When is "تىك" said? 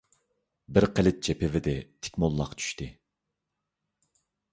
2.07-2.17